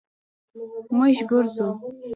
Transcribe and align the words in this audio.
مونږ 0.97 1.15
ګرځو 1.29 1.67